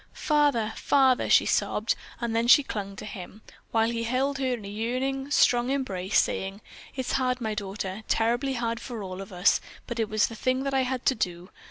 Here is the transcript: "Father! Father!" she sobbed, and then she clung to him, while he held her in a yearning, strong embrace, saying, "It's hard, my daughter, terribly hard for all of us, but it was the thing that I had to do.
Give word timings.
"Father! 0.13 0.73
Father!" 0.77 1.29
she 1.29 1.45
sobbed, 1.45 1.93
and 2.19 2.35
then 2.35 2.47
she 2.47 2.63
clung 2.63 2.95
to 2.95 3.05
him, 3.05 3.43
while 3.69 3.91
he 3.91 4.01
held 4.03 4.39
her 4.39 4.55
in 4.55 4.65
a 4.65 4.67
yearning, 4.67 5.29
strong 5.29 5.69
embrace, 5.69 6.19
saying, 6.19 6.59
"It's 6.95 7.11
hard, 7.11 7.39
my 7.39 7.53
daughter, 7.53 8.01
terribly 8.07 8.53
hard 8.53 8.79
for 8.79 9.03
all 9.03 9.21
of 9.21 9.31
us, 9.31 9.61
but 9.85 9.99
it 9.99 10.09
was 10.09 10.25
the 10.25 10.33
thing 10.35 10.63
that 10.63 10.73
I 10.73 10.81
had 10.81 11.05
to 11.05 11.13
do. 11.13 11.51